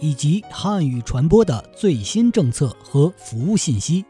[0.00, 4.04] 以及汉语传播的最新政策和服务信息，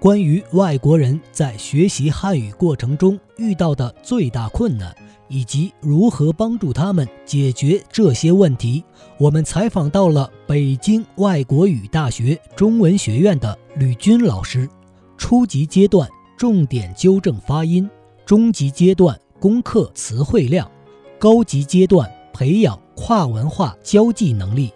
[0.00, 4.94] 关于外国人在学习汉语过程中遇到的最大困难，
[5.28, 8.82] 以及如何帮助他们解决这些问题，
[9.18, 14.68] 我们采访到了北京外国语大学中文学院的吕军老师。
[15.16, 17.88] 初级阶段重点纠正发音，
[18.26, 20.68] 中级阶段攻克词汇量，
[21.18, 24.72] 高级阶段培养跨文化交际能力。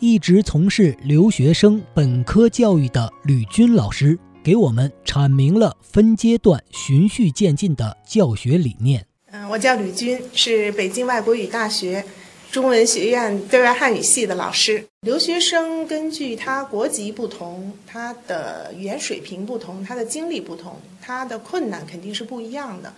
[0.00, 9.04] 一直从事留学生本科教育的吕军老师，给我们阐明了分阶段循序渐进的教学理念。
[9.32, 12.04] 嗯，我叫吕军，是北京外国语大学
[12.52, 14.84] 中文学院对外汉语系的老师。
[15.00, 22.94] 留学生根据他国籍不同，他的语言水平不同，他的经历不同，他的困难肯定是不一样的。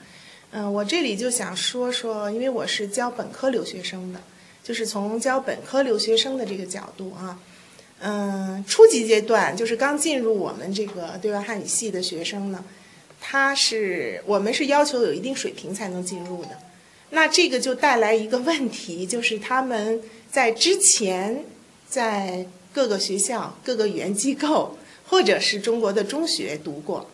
[0.51, 4.20] 嗯，我这里就想说说，因为我是教本科留学生的。
[4.71, 7.37] 就是从教本科留学生的这个角度啊，
[7.99, 12.65] 嗯，初级阶段就是刚进入我们这个对外汉语系的学生呢，
[13.21, 16.51] 他是我们是要求有一定水平才能进入的。
[17.11, 21.45] 那这个就带来一个问题，就是他们在之前
[21.89, 24.79] 在各个学校、各个语言机构
[25.09, 27.11] 或者是中国的中学读过，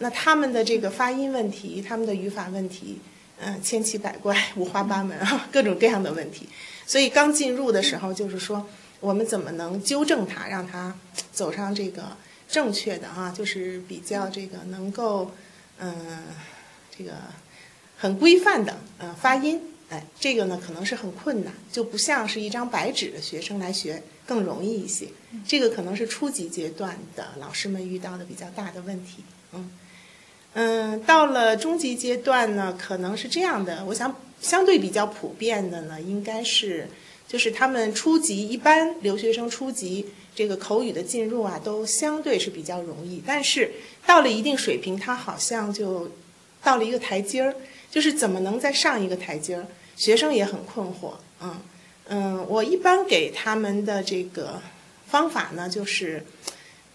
[0.00, 2.98] 那他们的这个发音问题、他们的语法问题，
[3.40, 6.48] 嗯，千奇百怪、五花八门啊， 各种各样的问题。
[6.86, 8.66] 所以刚进入的时候，就是说，
[9.00, 10.94] 我们怎么能纠正他，让他
[11.32, 12.16] 走上这个
[12.48, 15.30] 正确的啊，就是比较这个能够，
[15.78, 16.24] 嗯，
[16.96, 17.12] 这个
[17.96, 19.60] 很规范的嗯发音，
[19.90, 25.08] 哎，这个呢可能是很困难，就不像是一张白纸的学生来学更容易一些。
[25.46, 29.22] 这个可能是初级阶段的老师们遇到的比较大的问题，
[29.52, 29.70] 嗯
[30.60, 34.12] 嗯，到了中级阶段呢，可能是这样的，我想。
[34.40, 36.86] 相对比较普遍的呢，应该是
[37.26, 43.20] 就是他们初级一般留学生初级这个口语的进入啊，都相对是比较容易。
[43.26, 43.72] 但是
[44.06, 46.08] 到了一定水平，他好像就
[46.62, 47.52] 到了一个台阶儿，
[47.90, 49.66] 就是怎么能再上一个台阶儿？
[49.96, 51.14] 学生也很困惑。
[51.42, 51.56] 嗯
[52.06, 54.62] 嗯，我一般给他们的这个
[55.08, 56.24] 方法呢，就是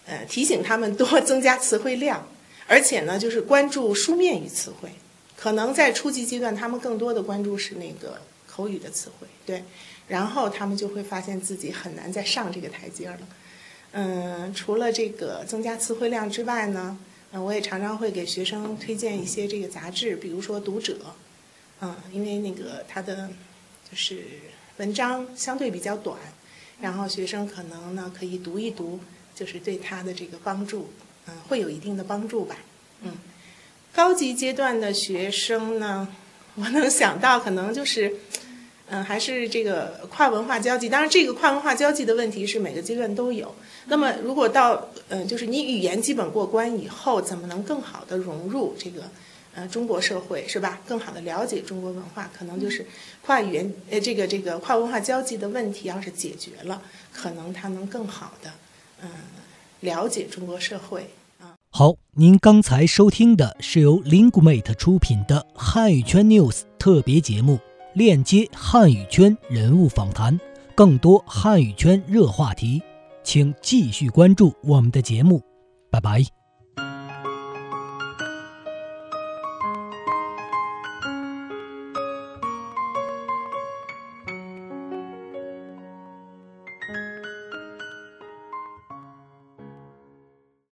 [0.06, 2.26] 呃提醒他们多增加词汇量，
[2.66, 4.90] 而且呢，就是关注书面语词汇。
[5.36, 9.62] 可能在初级阶段，他们更多的关注是那个口语的词汇，对，
[10.08, 13.18] 然后他们就会发现自己很难再上这个台阶了。
[13.92, 16.96] 嗯，除了这个增加词汇量之外呢，
[17.32, 20.94] 嗯，我也常常会给学生推荐一些这个杂志，比如说《读者》，
[21.80, 23.28] 嗯，因为那个它的
[23.90, 24.24] 就是
[24.78, 26.16] 文章相对比较短，
[26.80, 28.98] 然后学生可能呢可以读一读，
[29.34, 30.88] 就是对他的这个帮助，
[31.26, 32.56] 嗯，会有一定的帮助吧，
[33.02, 33.12] 嗯。
[33.92, 36.08] 高级阶段的学生呢，
[36.56, 38.12] 我能想到可能就是，
[38.88, 40.88] 嗯，还是这个跨文化交际。
[40.88, 43.54] 当然，这个跨文化交际的问题是每个阶段都有。
[43.86, 49.04] 那么，如果到嗯，就是你语言基本过关以后，怎么能更好的融入这个
[49.54, 50.80] 呃中国社会，是吧？
[50.88, 52.84] 更好的了解中国文化，可能就是
[53.22, 58.50] 跨语言呃这个这个跨文化交际的问题要是解决了，可能他能更好的
[59.02, 59.08] 嗯
[59.84, 61.06] 了解中国社会。
[61.70, 67.58] 好，您刚才收听的是由 Linguemate 出品的汉语圈 News 特别节目，
[67.94, 70.38] 链接汉语圈人物访谈，
[70.74, 72.80] 更多汉语圈热话题，
[73.22, 75.42] 请继续关注我们的节目，
[75.90, 76.43] 拜拜。